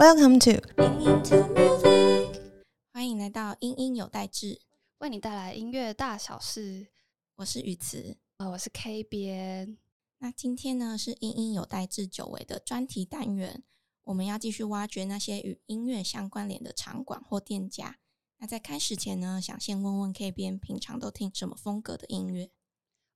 [0.00, 0.66] Welcome to
[2.90, 4.62] 欢迎来到音音有代志，
[4.96, 6.86] 为你带来音乐大小事。
[7.36, 8.16] 我是雨慈。
[8.38, 9.76] 呃，我是 K 边。
[10.20, 13.62] 那今天呢是音音有代志久违的专题单元，
[14.04, 17.98] 我们要继续挖掘那些与音乐相关联的场馆或店家。
[18.38, 22.50] 那在开始前呢，想先问问 K 边平常都听什么风格的音乐？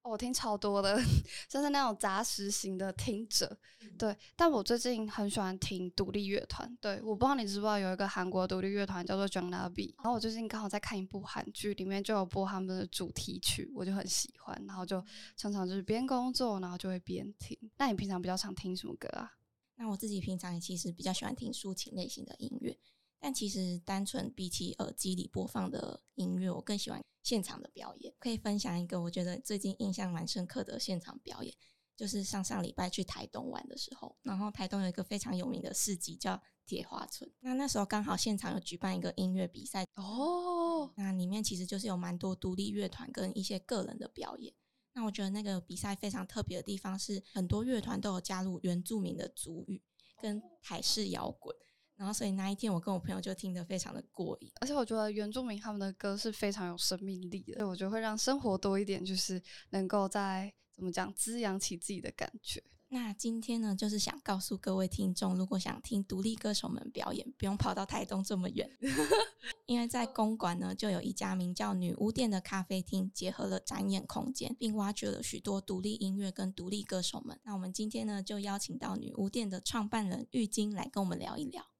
[0.04, 1.00] 哦我听超多的，
[1.48, 3.58] 就是那种杂食型的听者。
[3.98, 6.76] 对，但我最近很喜欢听独立乐团。
[6.78, 9.94] 对，我不知道你知不知道有一个韩国独立乐团叫做 j o n a B。
[9.98, 15.02] 然后我最近刚好在看一部韩剧，里面就有播他们的主题曲，我就很喜欢，然后就
[15.36, 17.58] 常常就是边工作，然后就会边听。
[17.78, 19.32] 那你平常比较常听什么歌啊？
[19.76, 22.76] 那我自己平常也其实比较喜欢听抒情类型的音乐，
[23.24, 28.12] 但其实单纯比起耳机里播放的音乐，我更喜欢现场的表演。
[28.18, 31.54] 可以分享一个我觉得最近印象蛮深刻的现场表演，
[31.96, 44.52] 就是上上礼拜去台东玩的时候，然后台东有一个非常有名的市集叫铁花村，那那时候刚好现场有举办一个音乐比赛，哦，那里面其实就是有蛮多独立乐团跟一些个人的表演。
[44.92, 49.82] 那我觉得那个比赛非常特别的地方是，很多乐团都有加入原住民的族语
[50.20, 51.56] 跟台式摇滚，
[51.96, 54.50] 然后所以那一天我跟我朋友就听得非常的过瘾。
[54.60, 62.62] 而且我觉得原住民他们的歌是非常有生命力的，所以我觉得会让生活多一点，就是能够在怎么讲滋养起自己的感觉。
[62.88, 68.70] 那今天呢，就是想告诉各位听众，如果想听独立歌手们表演，不用跑到台东这么远，
[69.66, 77.36] 因为在公馆呢，就有一家名叫女巫店的咖啡厅，结合了展演空间，并挖掘了许多独立音乐跟独立歌手们。
[77.42, 81.73] 那我们今天呢，就邀请到女巫店的创办人玉晶来跟我们聊一聊。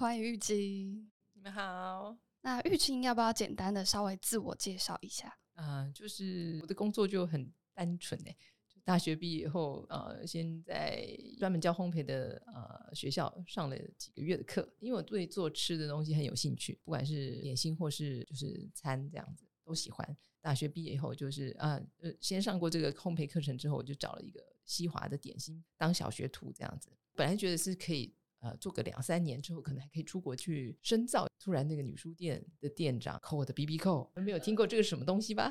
[0.00, 1.10] 欢迎玉晶。
[1.34, 5.30] 你们好，那玉晶要不要简单的稍微自我介绍一下？
[5.52, 8.34] 啊、就是我的工作就很单纯诶，
[8.66, 11.06] 就大学毕业后，呃，先在
[11.38, 20.16] 专门教烘焙的呃学校上了几个月的课，因为我对做吃的东西很有兴趣，不管是点心或是就是餐这样子都喜欢。
[20.40, 26.88] 大学毕业以后，就是啊呃，先上过这个烘焙课程之后，我就找了一个西华的点心当小学徒这样子。
[27.14, 31.26] 本来觉得是可以呃做个两三年之后，可能还可以出国去深造。
[31.42, 35.50] 突然那个女书店的店长扣我的 B B 扣，没有听过这个什么东西吧？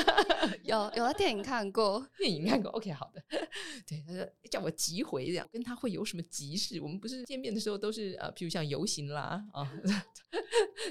[0.64, 3.22] 有有在电影看过，电影看过，OK，好的。
[3.86, 6.80] 对，他说叫我急回这样，跟他会有什么急事？
[6.80, 9.70] 我们不是见面的时候都是呃，譬如像游行啦啊，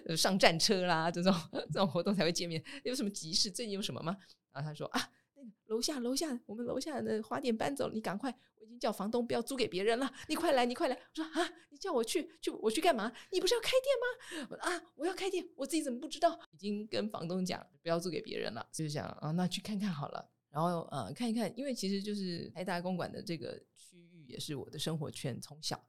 [0.06, 1.34] 呃 上战车啦这种
[1.74, 3.50] 这种活动才会见面，有什么急事？
[3.50, 4.16] 最近有什么吗？
[4.54, 5.02] 然后他说啊，
[5.36, 8.32] 那个楼下楼下我们楼下的花店搬走了，你赶快，
[8.78, 10.96] 叫房东不要租给别人了，你快来，你快来。
[10.96, 13.12] 我说啊，你叫我去去我去干嘛？
[13.32, 14.48] 你不是要开店吗？
[14.50, 16.40] 我说啊，我要开店，我自己怎么不知道？
[16.52, 20.30] 已经跟房东讲不要租给别人了，就想啊，那去看看好了。
[20.50, 25.82] 然后呃看一看，因为其实就是台大公馆的这个区域也是我的生活圈，从小。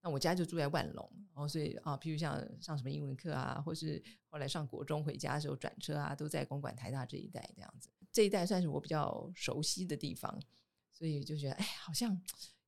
[0.00, 7.88] 那我家就住在万隆，然后所以啊，譬如像上什么英文课啊，或是后来上国中回家的时候转车啊，都在公馆台大这一带这样子。
[8.12, 10.38] 这一带算是我比较熟悉的地方，
[10.94, 12.18] 所以就觉得哎，好像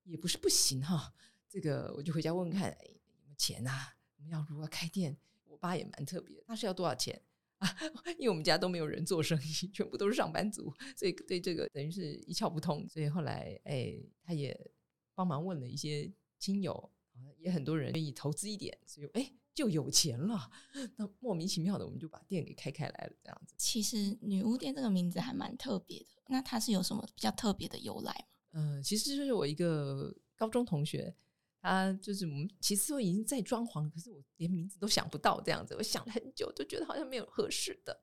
[0.02, 1.14] 也不是不行哈。
[1.48, 3.96] 这个我就回家问看，哎，有没有钱啊？
[4.16, 5.16] 我们要如何开店？
[5.44, 7.22] 我爸也蛮特别，他是要多少钱？
[7.58, 7.74] 啊，
[8.18, 12.86] 因为我们家都没有人做生意，全部都是上班族，所以对这个等于是一窍不通。
[12.88, 14.70] 所以后来，哎，他也
[15.14, 16.90] 帮忙问了一些亲友，
[17.38, 20.50] 也很多人愿意投资一点，所以哎就有钱了。
[20.96, 23.54] 那莫名其妙的，我们就把店给开开来了，这样子。
[23.56, 28.26] 其实女巫店这个名字还蛮特别的，那它是有什么比较特别的由来吗？
[28.52, 31.14] 嗯，其实就是我一个高中同学，
[31.60, 37.98] 他就是我们其实都已经在装潢，可是我连名字都想不到这样子，我想了很久，都觉得好像没有合适的。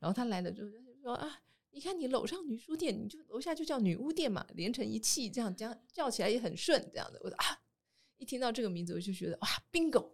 [0.00, 1.40] 然后他来了之后就说啊，
[1.70, 7.20] 你看你楼上女书店，你就楼下就叫女巫店嘛，连成一气，这样这样叫起来也很顺，这样的。
[7.22, 7.44] 我说啊，
[8.16, 10.12] 一听到这个名字，我就觉得哇，bingo，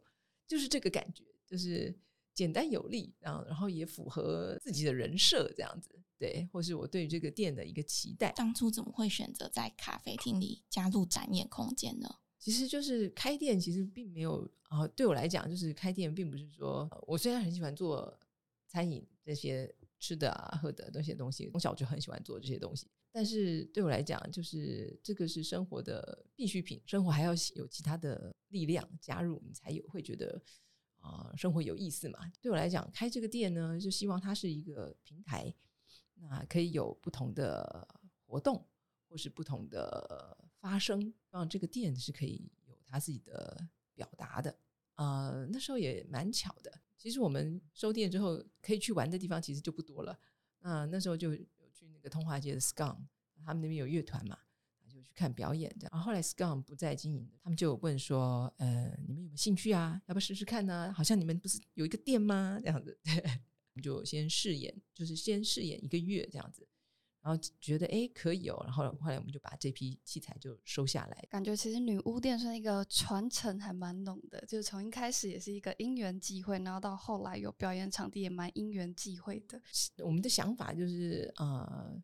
[0.53, 1.99] 就是这个感觉，就是
[2.35, 8.31] 简单有力，然后然后也符合自己的人设这样子，对，或是我对这个店的一个期待。
[8.37, 12.17] 当初怎么会选择在咖啡厅里加入展演空间呢？
[12.39, 18.15] 其实就是开店，其实并没有啊、对我来讲，就是开店并不是说呃我虽然很喜欢做
[18.66, 22.87] 餐饮这些吃的啊、喝的那些东西，从小就很喜欢做这些东西。
[23.14, 30.42] 但是对我来讲，就是这个是生活的必需品，生活还要有其他的力量加入，你才有会觉得
[30.98, 32.18] 啊、生活有意思嘛。
[32.41, 35.54] 对我来讲，开这个店呢，就希望它是一个平台，
[36.14, 37.86] 那可以有不同的
[38.24, 38.66] 活动，
[39.09, 44.56] 或是不同的发生，让这个店是可以有它自己的表达的。
[44.94, 46.80] 呃，那时候也蛮巧的。
[46.97, 50.18] 其实我们收店之后，可以去玩的地方其实就不多了。
[50.60, 51.36] 那那时候就
[52.03, 52.97] 个通化街的 Scum，
[53.45, 54.39] 他们那边有乐团嘛，
[54.93, 55.91] 就去看表演这样。
[55.93, 60.01] 然后后来 Scum 不再经营，他们就问说，呃，你们有没有兴趣啊？
[60.07, 60.93] 要不要试试看呢？
[60.93, 62.59] 好像你们不是有一个店吗？
[62.63, 63.15] 这样子，对，
[63.72, 66.69] 我们就先试演，就是先试演一个月这样子。
[67.22, 71.27] 然后觉得哎可以哦，然后后来我们就把这批器材就收下来。
[71.30, 79.63] 感觉其实女巫店算一个传承还蛮浓的，就是从一开始也是一个因缘际会，然后到后来有表演场地也蛮因缘际会的。
[79.98, 82.03] 我们的想法就是呃，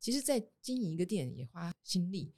[0.00, 2.34] 其实，在经营一个店也花心力，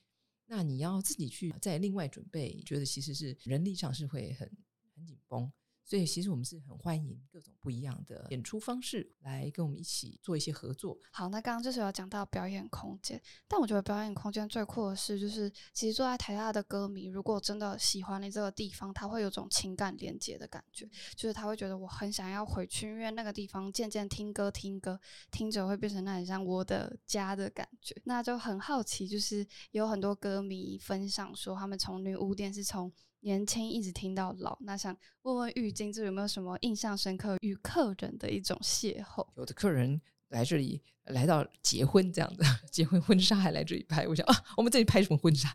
[0.47, 4.50] 那你要自己去再另外准备，觉得其实是人力上是会很
[4.94, 5.50] 很紧绷。
[5.84, 10.96] 所以其实我们是很欢迎各种不一样的演出方式来跟我们一起做一些合作。
[11.11, 24.99] 好，那刚刚就是有讲到表演空间，但我觉得表演空间最酷的是，就是其实坐在台下的歌迷，如果真的喜欢你这个地方，他会有种情感连接的感觉，就是他会觉得我很想要回去，因为那个地方渐渐听歌听歌
[25.31, 27.94] 听着会变成那很像我的家的感觉。
[28.05, 32.90] 那就很好奇，就是有很多歌迷分享说，他们从女巫店是从。
[33.23, 39.27] 年轻一直听到老，那想问问玉金，这有没有什么印象深刻与客人的一种邂逅？
[39.37, 45.53] 有的客人来这里来到结婚这样子， 结婚婚纱还来这里拍，我想啊，我们这里拍什么婚纱？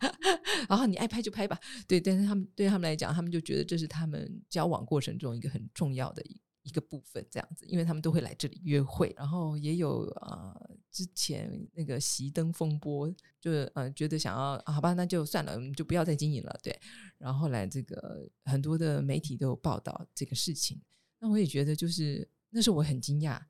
[0.69, 6.39] 然 后你爱拍就拍吧，对，但是他们对他们来讲，他们就觉得这是他们交往过程中一个很重要的一。
[6.67, 13.09] 一个部分这样子，因为他们都会来这里约会，然后也有呃之前那个熄灯风波，
[13.39, 16.77] 就是呃觉得想要好吧，那就算了，我们就不要再经营了，对。
[17.17, 20.81] 然后后来这个很多的媒体都有报道这个事情，
[21.19, 23.41] 那我也觉得就是那时候我很惊讶，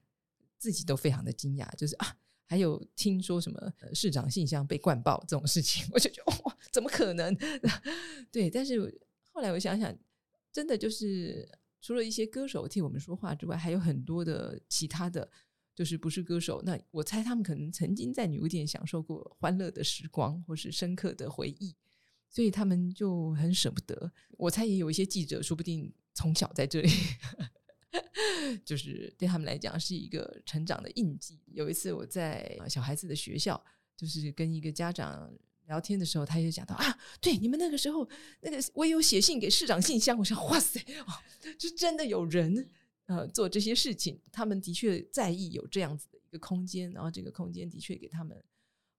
[0.59, 2.15] 自己都非常的惊讶，就是啊，
[2.45, 7.35] 还有听说什么市长信箱被灌爆这种事情， 我就觉得哇，怎么可能？
[8.31, 8.79] 对，但是
[9.33, 9.91] 后来我想想，
[10.51, 11.49] 真的就是。
[11.79, 15.29] 除了一些歌手替我们说话之外，还有很多的其他的，
[15.75, 16.61] 就是不是歌手。
[16.65, 21.75] 那我猜他们可能曾经在女巫店享受过欢乐的时光，或是深刻的回忆，
[22.29, 24.11] 所以他们就很舍不得。
[24.31, 26.89] 我猜也有一些记者，说不定从小在这里，
[28.65, 31.39] 就是对他们来讲是一个成长的印记。
[31.47, 33.63] 有一次我在小孩子的学校，
[33.95, 35.31] 就是跟一个家长。
[35.67, 38.07] 聊天的时候，他也讲到啊，对你们那个时候，
[38.41, 41.13] 那个我有写信给市长信箱，我想哇塞，哦，
[41.57, 42.67] 就真的有人
[43.05, 48.43] 呃做这些事情，他们的确在意有这样子的一个空间，然后这个空间的确给他们，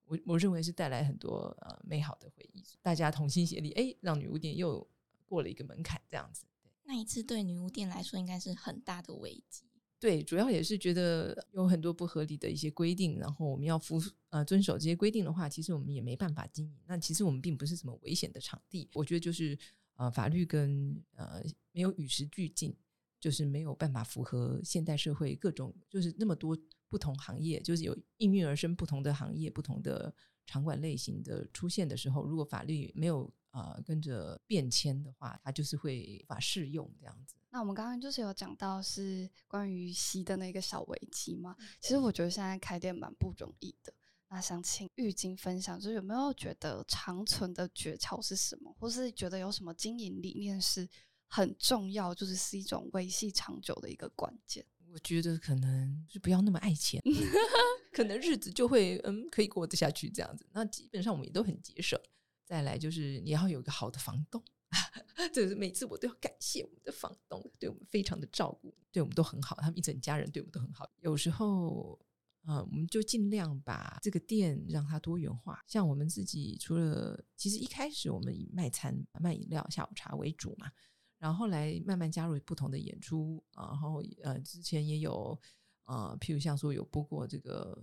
[0.05, 4.87] 我我认为是带来很多呃美好的回忆，大家同心协力，哎，让女巫店又
[5.27, 6.45] 过了一个门槛，这样子。
[6.85, 9.68] 那一次对女巫店来说，应该是很大的危机。
[10.01, 14.01] 对，主要也是觉得有很多不合理的一些规定，然后我们要服
[14.31, 16.79] 呃遵守这些规定的话，其实我们也没办法经营。
[16.87, 19.59] 那其实我们并不是什么危险的场地，我觉得就是
[19.97, 21.43] 呃法律跟呃
[21.73, 22.73] 没有与时俱进，
[23.19, 26.57] 就是没有办法符合现代社会各种就是那么多
[26.89, 30.15] 不同行业，就是有应运而生不同的行业、不同的
[30.47, 37.35] 场馆类型的出现的时候，如果法律没有呃跟着变迁的话，它就是会无法适用这样子。
[37.51, 41.57] 那我们刚刚就是有讲到是关于熄的那个小危机嘛？
[41.81, 43.93] 其实我觉得现在开店蛮不容易的。
[44.29, 50.87] 那想请玉晶分享，就是有没有觉得长存的诀窍是什么，或是觉得有什么经营理念是
[51.27, 54.63] 很重要，就是是一种维系长久的一个关键？
[54.93, 57.03] 我觉得可能就不要那么爱钱，
[57.93, 60.47] 可能日子就会嗯可以过得下去这样子。
[60.53, 61.99] 那基本上我们也都很节省。
[62.45, 64.43] 再来就是你要有一个好的房东。
[65.33, 70.89] 就是每次我都要感谢我们的房东，对我们非常的照顾，对我们都很好，他们一整家人对我们都很好。
[71.01, 71.99] 有时候，
[72.45, 75.63] 呃，我们就尽量把这个店让它多元化。
[75.67, 80.71] 像我们自己，除了其实一开始我们以卖餐、卖饮料、下午茶为主嘛，
[81.19, 85.39] 然后来慢慢加入不同的演出，然后呃，之前也有
[85.85, 87.83] 呃，譬如像说有播过这个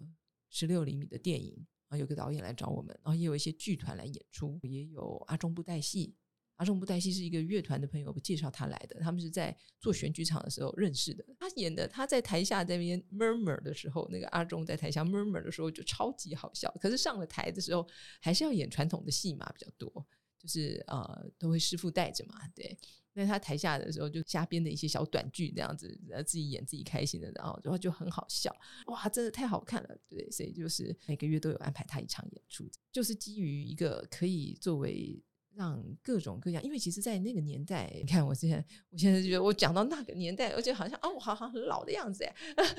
[0.49, 6.15] 十六厘米的电影啊，有个导演来找我们，然后也有一些剧团来演出，也有阿中部带戏。
[6.55, 11.25] 阿中布袋戏是一个乐团的朋友介绍他来的，他们是在做选举场的时候认识的。
[11.37, 16.73] 他演的他在台下那边 murmur 的时候，那个阿中在台下 murmur 的时候就超级好笑。
[16.79, 17.85] 可是上了台的时候，
[18.21, 19.91] 还是要演传统的戏码比较多，
[20.39, 22.77] 就是呃都会师傅带着嘛，对。
[23.11, 28.55] 那他台下的时候就瞎编的一些小短剧这样子，呃自己演自己开心的，然后然后就很好笑，
[28.87, 30.31] 哇，真的太好看了，对。
[30.31, 35.21] 所以就是每个月都有安排他一场演出，就是基于一个可以作为。
[35.55, 42.35] 让各种各样，因为其实，在那个年代，你看我现在，我现在觉得我讲到那个年代，而且好像哦，我好像很老的样子哎。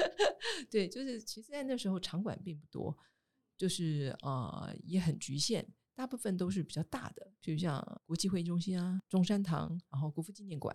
[0.71, 2.97] 对，就是其实，在那时候场馆并不多，
[3.57, 10.75] 就是呃也很局限，大部分都是比较大的，比如像国际会议中心啊、中山堂，然后国父纪念馆，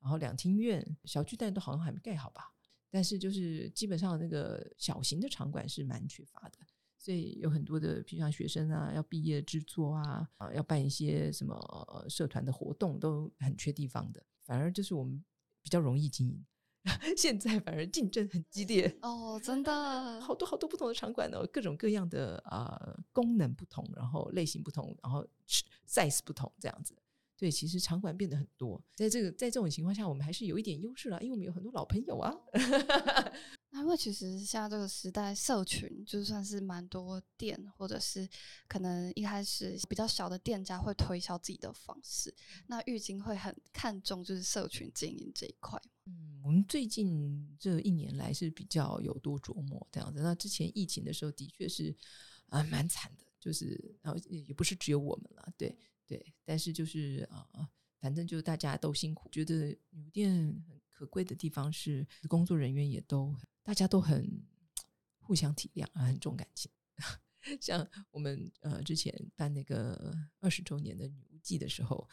[0.00, 2.52] 然后两厅院、小巨蛋都好像还没盖好吧。
[2.90, 6.58] 但是就是基本上那个小型的场馆是蛮缺乏的。
[6.98, 14.22] 所以有很多的，比如像学生啊，要毕业制作啊，啊，要办一些什么呃社团的活动，都很缺地方的。
[14.44, 15.24] 反而就是我们
[15.62, 16.44] 比较容易经营，
[17.16, 18.98] 现在反而竞争很激烈。
[19.02, 25.24] 哦，真的，好多好多不同的场馆哦，各种各样的啊、功能不同，然后类型不同，然后
[25.86, 26.96] size 不同，这样子。
[27.36, 32.34] 对，其实场馆变得很多，在这个在这种情况下，我们还是有一点优势了，因为我们有很多老朋友啊。
[33.70, 38.26] 那因为其实现在这个时代，社群就算是蛮多店，或者是
[38.66, 42.34] 可能一开始比较小的店家会推销自己的方式，
[42.66, 45.78] 那玉金会很看重就是社群经营这一块。
[46.06, 50.22] 嗯，我们最近这一年来是比较有多琢磨这样子。
[50.22, 51.94] 那之前疫情的时候，的确是
[52.46, 57.68] 啊蛮惨的，就是然后也不是只有我们了，对对，但是就是啊、
[58.00, 59.28] 反正就大家都辛苦。
[59.30, 60.32] 觉得女巫店
[60.66, 63.36] 很可贵的地方是，工作人员也都
[63.68, 64.42] 大家都很
[65.20, 66.72] 互相体谅啊，很重感情。
[67.60, 72.08] 像我们呃之前办那个二十周年的女巫季的时候，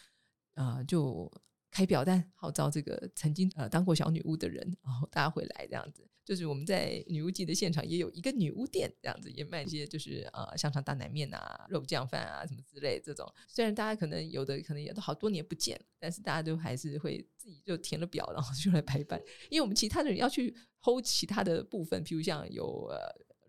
[0.56, 1.32] 啊、就
[1.76, 6.08] 开表单号召这个曾经呃当过小女巫的人，然后大家回来这样子。
[6.24, 13.30] 就是我们在女巫季的现场也有一个女巫店，这样子也卖一些就是呃香肠大奶面啊、肉酱饭啊什么之类这种。
[13.46, 19.22] 虽然大家可能有的可能也都好多年不见了，但是大家都还是会自己就填了表，然后就来排班。
[19.50, 22.98] 因为我们其他的人要去 hold 其他的部分，譬如像有呃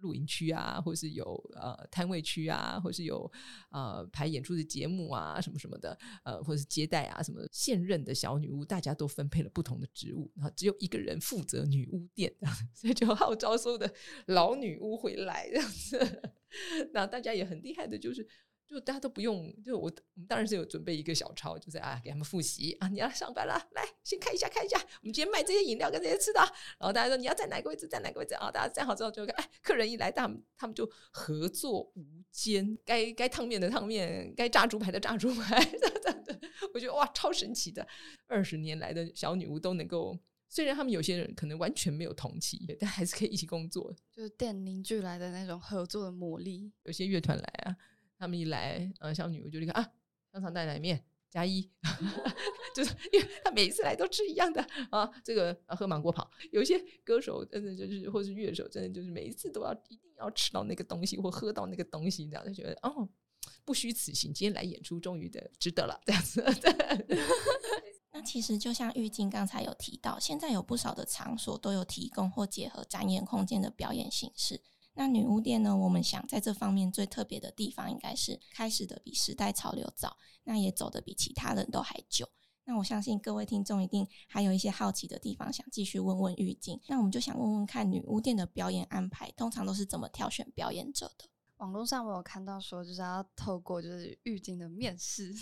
[0.06, 3.28] 露营区啊，或是有呃摊位区啊，或是有
[3.70, 12.32] 呃排演出的节目啊，什么什么的，呃，或是接待啊，什么现任的小女巫，大家都分配了不同的职务，然后只有一个人负责女巫店，
[12.72, 13.92] 所以就号召所有的
[14.26, 16.22] 老女巫回来这样子。
[16.94, 18.26] 那大家也很厉害的，就是。
[18.66, 26.46] 就大家都不用，就我我们当然是有准备一个小抄，就是啊给他们复习啊，你要上班了，来先看一下看一下，我们今天卖这些饮料跟这些吃的啊，
[26.78, 28.50] 然后大家说你要在哪个位置，在哪个位置啊？
[28.50, 35.56] 大家站好之后就看，哎，客人一来，他们他们就合作无间，该该烫面的烫面，该炸猪排的炸猪排，
[36.75, 37.87] 我觉得哇，超神奇的，
[38.26, 40.18] 二十年来的小女巫都能够。
[40.49, 43.92] 虽然他们有些人可能完全没有同期，但还是可以一起工作。
[44.12, 46.73] 就是店凝聚来的那种合作的魔力。
[46.85, 47.76] 有些乐团来啊，
[48.18, 49.82] 他们一来，呃，小女巫就立刻啊，
[50.32, 51.68] 香肠带奶面加一，
[52.75, 56.30] 就是因为他每一次来都吃一样的啊，这个、啊、喝芒果跑。
[56.52, 63.08] 有些歌手真的就是，或是乐手真的就是每一次都要一定要吃到那个东西或喝到那个东西，这样就觉得哦，
[63.64, 66.42] 不虚此行，今天来演出终于的值得了，这样子。
[68.12, 74.62] 那其实就像玉晶刚才有提到，现在有不少的场所都有提供或结合展演空间的表演形式。
[74.98, 75.76] 那女巫店呢？
[75.76, 82.26] 我们想在这方面最特别的地方，应该是开始的比时代潮流早，那也走的比其他人都还久。
[82.64, 86.80] 那我相信各位听众一定还有一些好奇的地方，想继续问问玉晶。
[86.88, 91.28] 那我们就想问问看，女巫店的表演安排通常都是怎么挑选表演者的？
[91.58, 95.32] 网络上我有看到说，就是要透过就是玉晶的面试，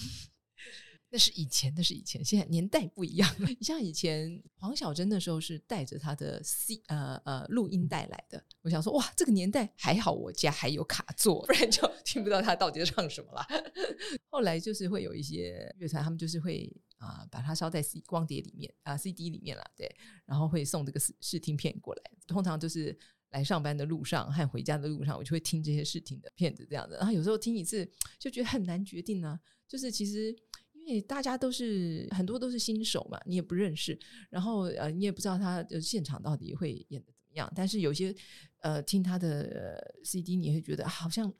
[1.14, 3.48] 那是以前，那是以前，现在年代不一样了。
[3.48, 13.46] 你 像以前黄小珍那时候是带着她的 C 呃呃录音带来的，我想说哇，这个年代还好我家还有卡座，不然就 听不到她到底在唱什么了。
[14.28, 19.88] 后来就是会有一些乐团，他们就是会啊、把它烧在 C 光碟里面啊、CD 里面啦，对，
[20.26, 22.98] 然后会送这个试试听片过来，通常就是。
[23.30, 26.94] 来上班的路上和回家的路上，我就会听这些试听的片子，这样子。
[26.94, 27.84] 然后有时候听一次
[28.16, 30.32] 就觉得很难决定呢、就是其实
[30.84, 33.98] 因为大家都是很多都是新手嘛，你也不认识，
[34.30, 37.50] 然后呃你也不知道他现场到底会演的怎么样。
[37.54, 38.14] 但是有些
[38.60, 41.32] 呃听他的、CD，你会觉得、好像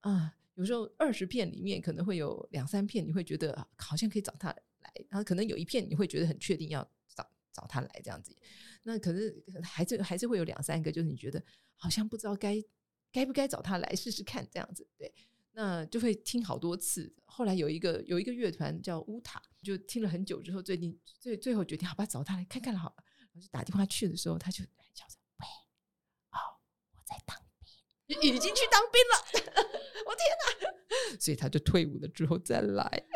[0.00, 8.36] 啊、有时候二十片里面可能会有两三片，你会觉得好像可以找他来，然后可能有一片你会觉得很确定要找找他来这样子。
[8.84, 11.42] 那可是还是还是会有两三个，就是你觉得
[11.74, 12.62] 好像不知道该
[13.10, 15.12] 该不该找他来试试看这样子，对，
[15.58, 17.10] 那就会听好多次。
[17.24, 22.96] 后来有一个有一个乐团叫乌塔，就听了很久之后，最近最最后决定好吧，找他来看看好了。
[23.20, 25.46] 然后就打电话去的时候，他就叫着喂，
[26.32, 26.60] 哦，
[26.94, 27.34] 我在当
[28.06, 29.16] 兵，已经去当兵了，
[30.04, 31.16] 我天哪！
[31.18, 33.02] 所以他就退伍了之后再来。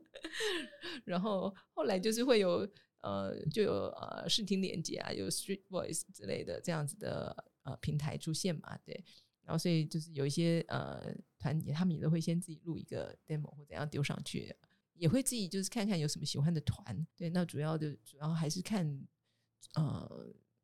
[1.04, 2.66] 然后后来就是会有
[3.02, 9.04] 呃，就有呃视听连接啊，有 Street Voice 之类的这样子的呃平台出现嘛，对。
[9.50, 14.54] 然后所以就是有一些呃团体，他们也都会先自己录一个 demo 或怎样丢上去，
[14.92, 17.04] 也会自己就是看看有什么喜欢的团。
[17.16, 18.86] 对，那主要的主要还是看
[19.74, 20.06] 呃，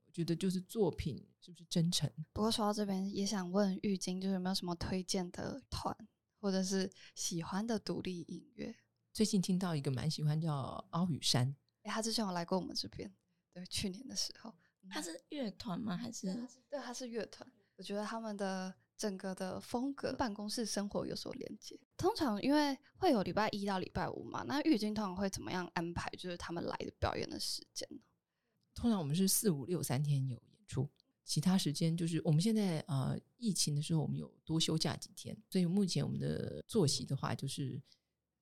[0.04, 2.08] 我觉得就是作品是不是真诚。
[2.32, 5.92] 不过说到这边，也想问玉晶，就是有没有什么推荐的团，
[6.38, 8.72] 或者是喜欢的独立音乐？
[9.12, 10.52] 最近听到一个蛮喜欢叫
[10.90, 13.12] 凹雨山，诶他之前有来过我们这边，
[13.52, 14.54] 对，去年的时候，
[14.88, 15.96] 他是乐团吗？
[15.96, 16.26] 还是
[16.68, 21.78] 对，他是乐团，我觉得他们的整个的风格、办公室生活有所连接。
[21.96, 26.10] 通常因为会有礼拜一到礼拜五嘛，那玉晶通常会怎么样安排？
[26.18, 27.98] 就是他们来的表演的时间呢？
[28.74, 30.88] 通常我们是四五六三天有演出，
[31.24, 37.80] 其他时间就是我们现在呃疫情的时候，我们有多休假几天，所以目前我们的作息的话就是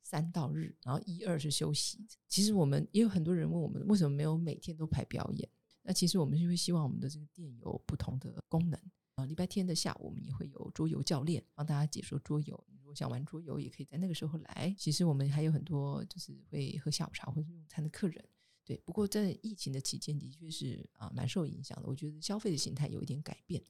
[0.05, 2.07] 三到日，然后一二是休息。
[2.29, 5.49] 其实我们也有很多人问我们为什么没有每天都排表演，
[5.83, 8.81] 那其实我们是会希望我们的这个店有不同的功能
[9.15, 9.25] 啊。
[9.27, 14.75] 礼拜天的下午我们也会有桌游教练帮大家解说桌游，如果想玩桌游也可以在那个时候来。
[14.79, 18.25] 其实我们还有很多就是会喝下午茶或者用餐的客人。
[18.65, 21.89] 对，不过在疫情的期间，的确是啊，蛮受影响的。
[21.89, 23.63] 我觉得消费的形态有一点改变，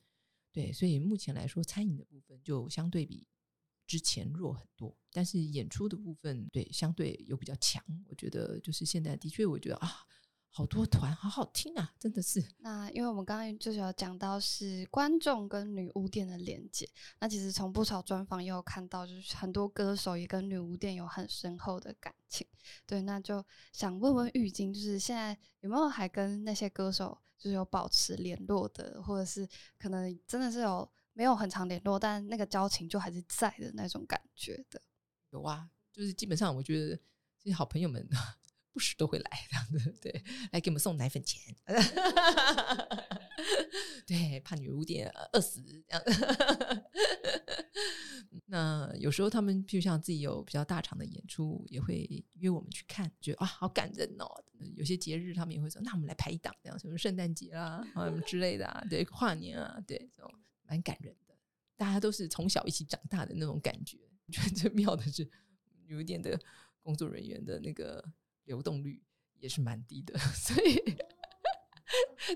[0.53, 3.27] 对，所以目前来说，餐饮的部分就相对比
[3.89, 7.85] 之前弱很多，但是演出的部分，对，相对有比较强。
[8.07, 9.89] 我觉得就是现在的确，我觉得啊。
[10.57, 11.93] 好多团，好好听啊！
[11.99, 12.41] 真的是。
[12.59, 22.47] 那因为我们刚刚就是有讲到是观众跟女巫店的连接，那其实从不少专访也有看到，就是很多歌手也跟女巫店有很深厚的感情。
[22.87, 34.81] 对，那就想问问玉晶，就是现在有没有还跟那些歌手就是有保持联络的，或者是可能真的是有没有很长联络，但那个交情就还是在的那种感觉的？
[35.31, 36.97] 有啊，就是基本上我觉得
[37.41, 38.09] 这些好朋友们。
[38.75, 41.55] 不时都会来这样子，对，来给我们送奶粉钱，
[44.05, 46.03] 对，怕女巫店饿死这样。
[48.47, 54.27] 那有时候他们就像自己有比较大场的演出，也会约我们去看，觉得哇好感人哦。
[54.75, 61.35] 有些节日他们也会说，那我们来排一档，这样什么圣诞节啦啊什么之类的啊，对，跨年啊，对，这种蛮感人的。
[61.77, 63.99] 大家都是从小一起长大的那种感觉。
[64.33, 65.31] 觉得最妙的是
[65.87, 66.37] 女巫店的
[66.81, 68.05] 工作人员的那个。
[68.45, 69.03] 流动率
[69.39, 70.83] 也是蛮低的， 所以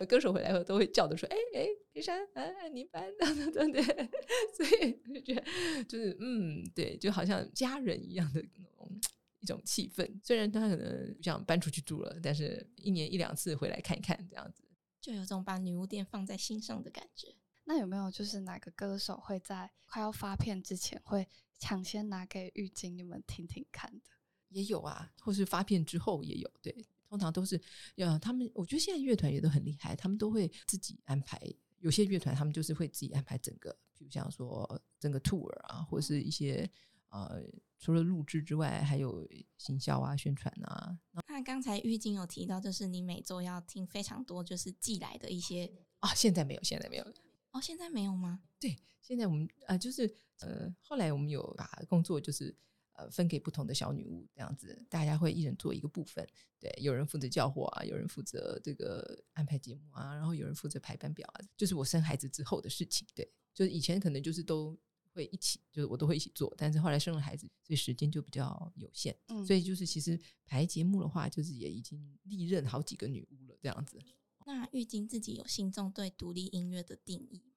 [0.06, 3.82] 歌手回来后都会叫的说：“哎哎，裴山，哎，你班等等对，
[4.54, 5.44] 所以就觉得
[5.84, 9.00] 就是嗯，对，就好像家人一样的那种
[9.40, 10.08] 一种气氛。
[10.22, 14.62] 虽然他可能不想搬出去住了，但是一年一两次回来看一看，这样子
[15.00, 17.34] 就有种把女巫店放在心上的感觉。
[17.64, 21.28] 那有没有就是哪个歌手会在快要发片之前会
[21.58, 24.17] 抢先拿给玉晶你们听听看的？
[24.50, 26.74] 也有啊，或是发片之后也有，对，
[27.08, 27.60] 通常都是，
[27.96, 31.40] 呃，他们我觉得现在乐团也都很厉害，他们都会自己安排。
[31.80, 36.68] 有些乐团他们就是会自己安排整个，比如像说整个 tour 啊，或者是一些
[37.10, 37.42] 呃，
[37.78, 40.98] 除了录制之外，还有行销啊、宣传啊。
[41.28, 47.04] 那刚才玉晶有提到，就是你每周要听非常多，就是寄来的一些啊，现在没有，现在没有，
[47.52, 48.40] 哦，现在没有吗？
[48.58, 52.56] 对，现在我们啊，就是呃，后来我们有把工作就是。
[52.98, 56.26] 呃，分给不同的小女巫这样子，大家会一人做一个部分。
[56.58, 61.40] 对，有人负责教货啊，有人负责这个安排节目啊，然后有人负责排班表啊。
[61.56, 63.06] 就是我生孩子之后的事情。
[63.14, 64.76] 对，就是以前可能就是都
[65.12, 69.16] 会一起，就是我都会一起做，但是后来生了孩子，所以时间就比较有限。
[69.28, 73.96] 嗯，所以就是其实排节目的话，就是也已经历任好几个女巫了这样子。
[74.44, 77.54] 那玉晶自己有心中对独立音乐的定义吗？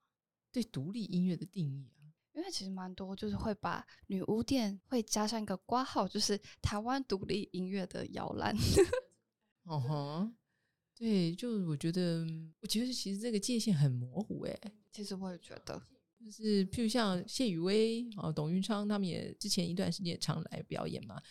[0.51, 2.00] 对独立音乐的定义啊？
[2.33, 8.55] 因为其实蛮多，就是会把女巫店会加上一个挂号，就是台湾独立音乐的摇篮。
[9.65, 10.31] 哦吼，
[10.95, 12.25] 对，就我觉得，
[12.61, 14.59] 我觉得其实这个界限很模糊哎。
[14.93, 15.81] 其实我也觉得，
[16.23, 21.21] 就是譬如像谢雨薇啊、董云昌他们也之前一段时间也常来表演嘛。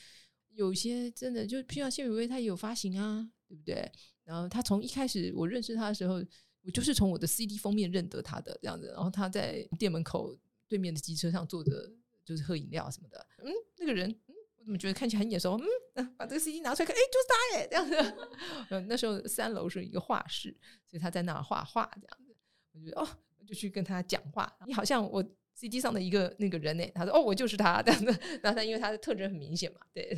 [0.50, 3.90] 有些真的就譬如像谢雨薇，他也有发行啊，对不对？
[4.22, 6.22] 然后他从一开始我认识他的时候，
[6.62, 8.88] 我就是从我的 CD 封面认得他的这样子。
[8.94, 10.38] 然后他在店门口。
[10.70, 11.92] 对面的机车上坐着，
[12.24, 13.26] 就是喝饮料什么的。
[13.38, 15.60] 嗯，那个人，嗯，我怎么觉得看起来很眼熟？
[15.94, 18.28] 嗯，把这个 CD 拿出来看，哎，就是他耶，这样子。
[18.70, 20.56] 嗯， 那时候三楼是一个画室，
[20.88, 22.36] 所以他在那儿画画，这样子。
[22.72, 23.08] 我觉得哦，
[23.44, 24.56] 就去跟他讲话。
[24.64, 26.86] 你好像我 CD 上的一个那个人呢。
[26.94, 28.06] 他说哦，我就是他，这样子。
[28.40, 30.16] 然后他因为他的特征很明显嘛，对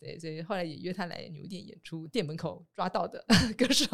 [0.00, 3.22] 对，所以后来也约他来牛店演出，店门口抓到的
[3.58, 3.86] 歌手。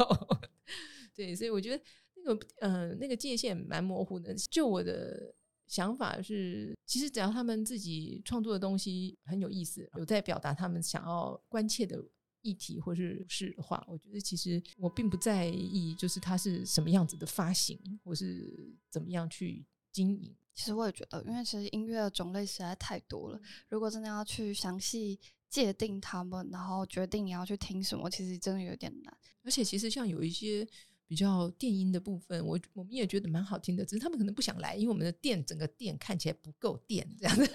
[1.13, 1.83] 对，所以我觉得
[2.15, 4.33] 那个嗯，那个界限蛮模糊的。
[4.49, 5.35] 就我的。
[5.71, 12.03] 想法是，其实只要他们自己创作的东西很有意思，有在表达他们想要关切的
[12.41, 20.35] 议题或是事的话，我觉得其实我并不在意，就是它是什么样子的发行，或是怎么样去经营。
[20.53, 25.17] 其实我也觉得，因为其实音乐的种类实在太多了，如果真的要去详细
[25.49, 29.17] 界定他们，然后决定你要去听什么，其实真的有点难。
[29.43, 30.67] 而且其实像有一些。
[31.11, 37.51] 比较电音的部分，我我们也觉得蛮好听的，只是他们可能不想来，因为我们的店整个店看起来不够电，这样子，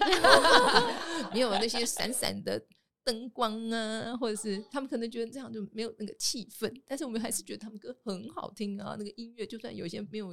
[1.33, 2.63] 没有那些闪闪的
[3.03, 6.71] 灯光啊，或者是他们可能觉得这样就没有那个气氛。
[6.85, 10.27] 但是我们还是觉得他们歌很好听啊，那个音乐就算有些没有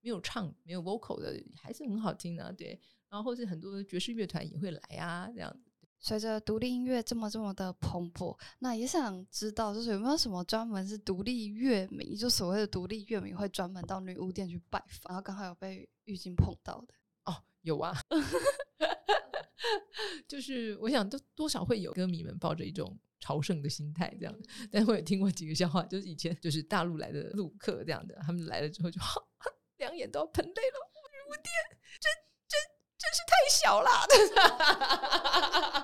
[0.00, 2.80] 没有唱、没有 vocal 的，还是很好听的、对，
[3.10, 5.70] 然后或是很多爵士乐团也会来啊，这样子。
[6.02, 16.94] 随着独立音乐这么这么的蓬勃，那也想知道，就是有没有什么专门是独立乐迷，就所谓的独立乐迷会专门到女巫店去拜访，然后刚好有被玉晶碰到的。
[17.24, 17.96] 哦，有啊，
[20.26, 29.00] 就是我想都多少会有歌迷们抱着一种朝圣的心态这样的，但我也听过几个笑话，就是以前就是大陆来的陆客这样的，他们来了之后就
[29.78, 31.44] 两眼都要喷泪了，女巫店
[32.00, 32.10] 真
[33.02, 33.90] 真是太小了。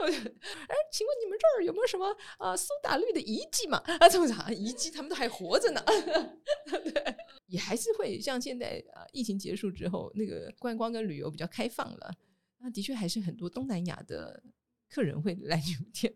[0.00, 3.78] 我就哎，请问你们这儿有没有什么啊苏打绿的遗迹嘛？
[3.98, 5.82] 啊，这么长遗迹，他们都还活着呢。
[5.84, 12.14] 对，也还是会像现在啊，疫情结束之后，那个观光跟旅游比较开放了，
[12.58, 14.40] 那的确还是很多东南亚的
[14.88, 16.14] 客人会来酒店，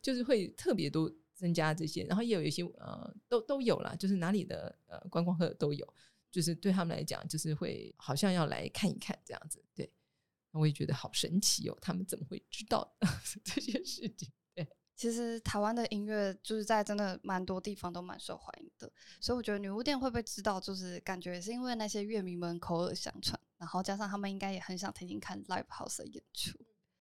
[0.00, 5.94] 就是会特别多增加这些，然后也有一些呃，都都有了，就是哪里的呃观光客都有，
[6.32, 9.88] 就是对他们来讲，就是会好像要来看一看这样子，对。
[10.54, 12.94] 我也觉得好神奇哦，他们怎么会知道
[13.42, 14.30] 这些事情？
[14.54, 26.50] 对，其实台湾的音乐就是在真的蛮多地方都蛮受欢迎的，所以我觉得女巫店会不会知道，就是感觉是因为那些乐迷们口耳相传，然后加上他们应该也很想听听看 live house 的演出。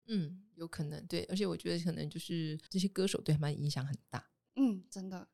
[0.08, 4.28] 嗯，有可能对，而且我觉得可能就是这些歌手对他们影响很大。
[4.56, 5.28] 嗯，真的。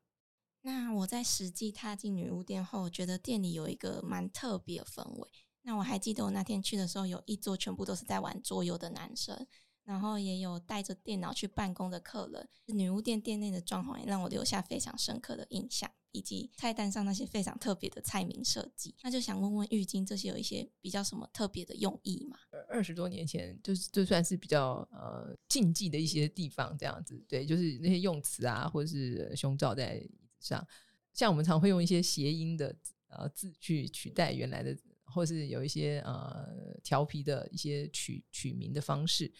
[0.62, 5.28] 那我在实际踏进女巫店后，觉得店里有一个蛮特别的氛围。
[5.62, 9.46] 那我还记得我那天去的时候，有一桌全部都是在玩桌游的男生，
[9.84, 12.48] 然后也有带着电脑去办公的客人。
[12.66, 18.94] 女巫店店内的装潢也让我留下非常深刻的印象，以及菜单上那些非常特别的菜名设计。
[19.02, 22.36] 那就想问问浴巾，这些有一些比较什么特别的用意吗？
[22.68, 30.04] 二十多年前，就是就算是比较呃禁忌的一些地方，这样子，对，就是那些用词啊，或者是胸罩在
[30.42, 30.66] 上，
[31.12, 32.74] 像我们常会用一些谐音的
[33.08, 34.76] 呃字去取代原来的。
[35.04, 39.30] 或是有一些呃调皮的一些取取名的方式，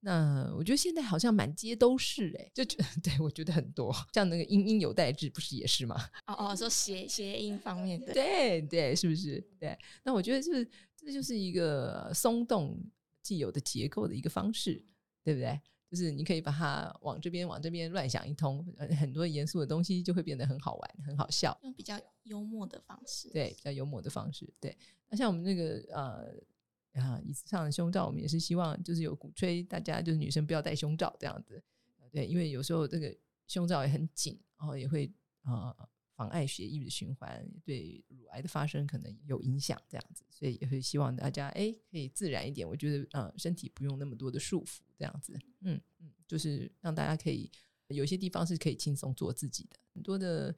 [0.00, 5.96] 那我觉得现在好像满街都是哎，就觉 对我觉得很多，像那个音音有代志不是也是吗？
[6.28, 9.42] 哦哦，说谐谐音方面的，对对，是不是？
[9.58, 12.78] 对，那我觉得就是这就是一个松动
[13.22, 14.84] 既有的结构的一个方式，
[15.24, 15.58] 对不对？
[15.92, 18.64] 就是你可以把它往这边往这边乱想一通，
[18.98, 24.50] 很多严肃的东西就会变得很好玩、很好笑，用比较幽默的方式，对，比较幽默的方式。
[24.58, 24.74] 对，
[25.10, 31.62] 那像我们那个呃啊椅子上的胸罩，我们也是希望就是有鼓吹大家就是女生不要戴胸罩这样子，
[32.10, 33.14] 对，因为有时候这个
[33.46, 35.76] 胸罩也很紧，然后也会啊。
[36.22, 42.68] 妨碍血液的循环，对乳癌的发生可能有影响，这样子，所以也会希望大家哎可以自然一点。
[42.68, 47.50] 我觉得呃身体不用那么多的束缚，这样子，嗯嗯，就是让大家可以
[47.88, 49.76] 有些地方是可以轻松做自己的。
[49.92, 50.54] 很多的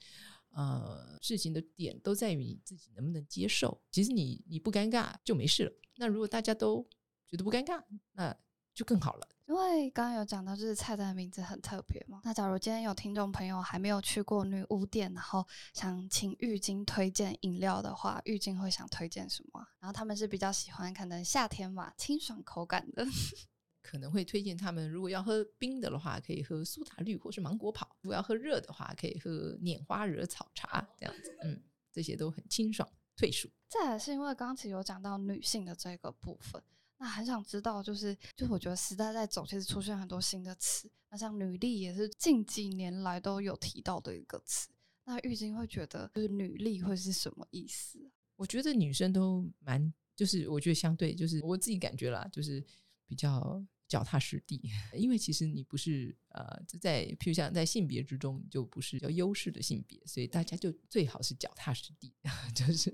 [0.51, 3.81] 呃事情的点都在于你自己能不能接受。
[3.91, 5.73] 其实你你不尴尬就没事了。
[5.97, 6.87] 那如果大家都
[7.27, 8.37] 觉得不尴尬，那
[8.75, 9.29] 就更好了。
[9.47, 12.21] 因为刚刚有讲到，就是菜单的名字很特别嘛。
[12.25, 19.63] 那假如今天有听众朋友还没有去过女巫店，然后想请玉晶推荐饮料的话，玉晶会想推荐什么？
[19.81, 23.07] 然后他们是比较喜欢可能夏天嘛，清爽口感的，
[23.83, 24.89] 可能会推荐他们。
[24.89, 29.31] 如果要喝冰的的话，可以喝苏打绿或是芒果跑；如果要喝热的话，可以喝
[29.61, 31.37] 拈花惹草茶这样子。
[31.43, 33.51] 嗯，这些都很清爽退暑。
[33.69, 36.63] 再来是因为刚才有讲到女性的这个部分。
[37.05, 40.91] 那很想知道，就是就我觉得时代在走，其实出现很多新的词。
[41.11, 44.71] 那像女力也是近几年来都有提到的一个词。
[45.05, 47.99] 那玉晶会觉得，就是女力会是什么意思？
[48.37, 52.65] 我觉得女生都蛮，就是我觉得相对，就是我自己感觉啦，就是
[53.07, 54.63] 比较脚踏实地。
[54.97, 62.15] 因为其实你不是呃，在譬如像在性别之中，就不是叫优势的性别，所以大家就最好是脚踏实地，
[62.57, 62.91] 就是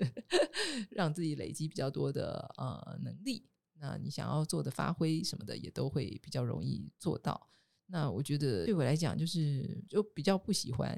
[0.90, 3.46] 让自己累积比较多的呃能力。
[3.80, 7.48] 那你想要做的发挥什么的，也都会比较容易做到。
[7.86, 10.96] 那我觉得对我来讲，就是就比较不喜欢，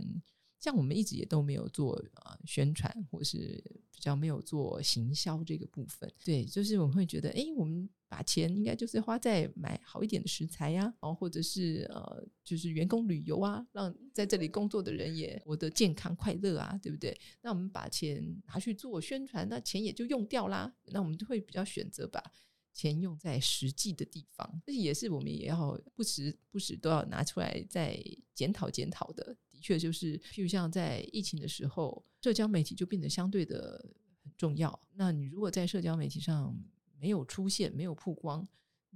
[0.58, 6.12] 像我们一直也都没有做啊宣传，或是比较没有做行销这个部分。
[6.24, 17.18] 对，就是我们会觉得，哎，我们把钱应该就是花在买好一点的食材呀，然后或者是呃，就是员工旅游啊，让在这里工作的人也活得健康快乐啊，对不对？
[17.40, 20.74] 那我们把钱拿去做宣传，那钱也就用掉啦。
[20.92, 22.22] 那我们就会比较选择把。
[22.72, 28.02] 钱用在实际的地方，这也是我们也要不时不时都要拿出来再
[28.34, 29.36] 检讨检讨的。
[29.50, 33.84] 的确，就是譬如像在疫情的时候，社交媒体就变得相对的
[34.22, 34.80] 很重要。
[34.94, 36.56] 那你如果在社交媒体上
[36.98, 38.46] 没有出现、没有曝光，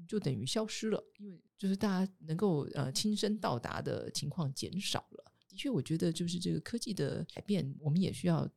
[0.08, 5.32] 就等于消失了，因为就是大家能够呃亲身到达的情况减少了。
[5.48, 8.48] 的确，我觉得就是这个科技的改变，我们也需要。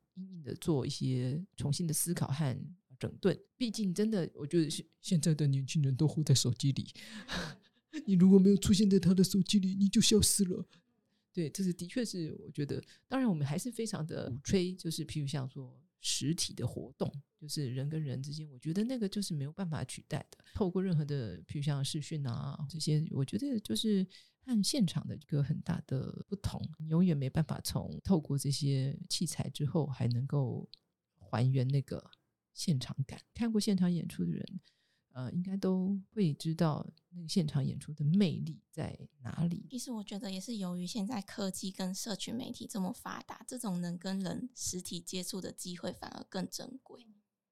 [0.43, 2.53] 的做一些重新的思考和
[2.99, 3.39] 整顿。
[3.55, 6.87] 毕竟，真的，我觉得现现在的年轻人都活在手机里，
[8.05, 10.65] 你如果没有出现在他的手机里，你就消失了。
[11.31, 17.09] 对，这是的确是，我觉得，当然我们还是非常的鼓吹，就是譬如像说实体的活动，
[17.39, 20.37] 就是人跟人之间，我觉得那个就是没有办法取代的。
[20.55, 24.05] 透过任何的譬如像视讯啊这些，我觉得就是
[24.43, 30.67] 和现场的一个很大的不同，你永远没办法从透过这些器材之后还能够
[31.17, 32.03] 还原那个
[32.53, 33.19] 现场感。
[33.33, 34.61] 看过现场演出的人。
[35.11, 39.65] 呃，应该都会知道那个现场演出的魅力在哪里。
[39.69, 47.05] 其实我觉得也是由于现在科技跟社群媒体这么发达，这种能跟人实体接触的机会反而更珍贵。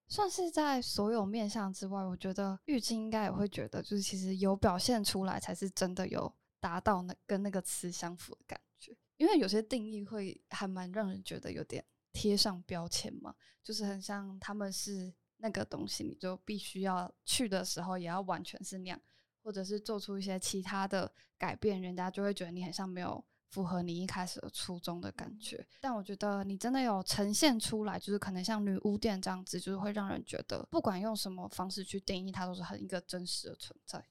[0.08, 6.32] 算是在所有面向之外，我觉得玉晶应该也会觉得，就是其实有表现出来，才是真的有
[6.62, 8.96] 达到那跟那个词相符的感觉。
[9.18, 15.14] 因为有些定义会还蛮让人觉得有点贴上标签嘛，就是很像他们是。
[15.40, 19.00] 那个东西，你就必须要去的时候，也要完全是那样，
[19.44, 25.64] 或者是做出一些其他的改变，人家就会觉得你很像没有符合你一开始的初衷的感觉。
[25.80, 34.04] 但我觉得你真的有呈现出来，就是可能像女巫店这样子，就是会让人觉得，不管用什么方式去定义它，都是很一个真实的存在。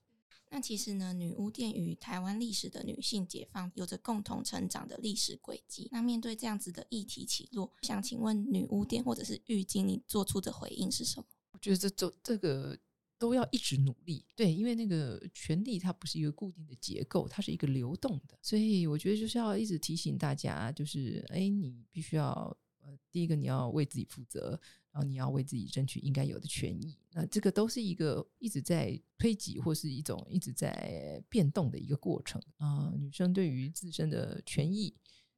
[0.49, 5.89] 那其实呢，女巫店与台湾历史的女性解放有着共同成长的历史轨迹。
[5.91, 11.27] 那面对这样子的议题起落，想请问女巫店或者是玉晶，你做出的回应是什么？
[11.53, 12.79] 我觉得这这这个
[13.19, 24.59] 都要一直努力，对，因为那个权力它不是一个固定的结构，它是一个流动的，所以我觉得就是要一直提醒大家，就是哎，你必须要呃，第一个你要为自己负责。
[24.93, 32.91] 然后你要为自己争取应该有的权益，那这个都是一个一直在推挤或是一种一直在变动的一个过程啊。
[32.99, 34.97] 女生对于自身的权益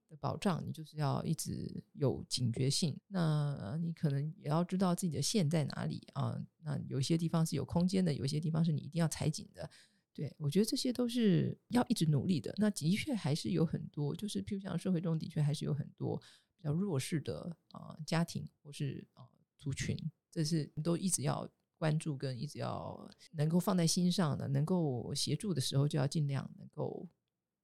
[0.08, 2.96] 的保障，你就是要一直有警觉性。
[3.08, 6.40] 那你可能也要知道自己的线在哪里啊。
[6.62, 9.68] 那有些地方是有空间的，有些地方是你一定要踩紧的。
[10.14, 12.54] 对我觉得这些都是要一直努力的。
[12.58, 16.22] 那的确还是有很多，就是譬如像社会中的确还是有很多
[16.58, 19.26] 比较弱势的啊家庭或是啊。
[19.60, 19.98] 族群，
[20.30, 27.08] 这是都一直要关注跟一直要能够放在心上的，能够协助的时候就要尽量能够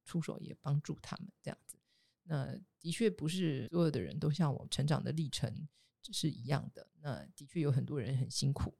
[0.04, 1.78] 出手，也帮助他们这样子。
[2.24, 5.68] 那的确不是所有的人都像我成长的历程
[6.02, 6.85] 是一样的。
[6.98, 8.76] 那的确有很多人很辛苦，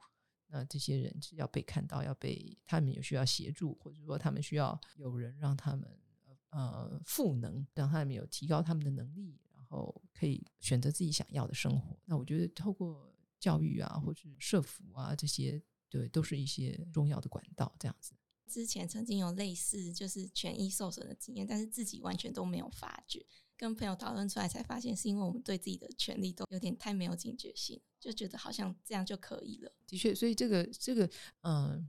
[0.48, 5.88] 那这些人是要被看到，要被他们有需要协助，或者说他们需要有人让他们
[6.48, 9.38] 呃赋能，让他们有提高他们的能力。
[9.74, 11.98] 后可以选择自己想要的生活。
[12.04, 17.74] 那我觉得透过教育啊，或是社服啊这些，对，都是一些重要的管道。
[17.78, 18.14] 这样子，
[18.46, 23.26] 之前曾经有类似就是权益受损的经验，但是自己完全都没有发觉。
[23.56, 29.72] 跟朋友讨论出来才发现，是因为我们对自己的权利都有点太没有警觉性，就觉得好像这样就可以了。
[29.87, 31.08] 的确，所以这个这个，
[31.42, 31.88] 嗯，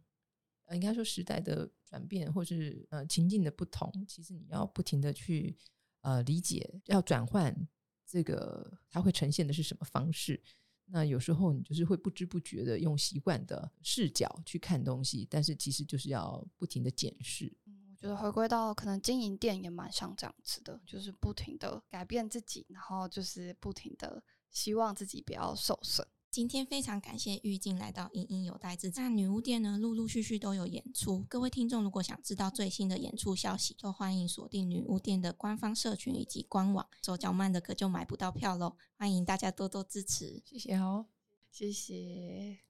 [0.74, 5.58] 应该说时代的转变，或是呃情境的不同，其实你要不停的去
[6.06, 7.68] 呃理解，要转换。
[8.06, 10.42] 这个它会呈现的是什么方式？
[10.86, 17.52] 那有时候你就是会不知不觉的用习惯的视角去看东西，但是其实就是要不停的检视。
[17.66, 26.08] 嗯，我觉得回归到可能经营店也蛮像这样子的，就是不停的改变自己，然后就是不停的希望自己不要受损。
[26.36, 28.92] 今天非常感谢玉静来到隐隐有待之。
[28.94, 31.26] 那女巫店呢，陆陆续续都有演出。
[31.30, 36.86] 各位听众如果想知道最新的演出消息，就欢迎锁定女巫店的官方社群以及官网。
[37.02, 40.44] 手脚慢的可就买不到票喽，欢迎大家多多支持。
[40.46, 41.06] 谢谢哦，
[41.50, 42.65] 谢谢。